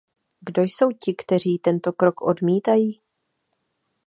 [0.41, 3.01] Kdo jsou ti, kteří tento krok odmítají?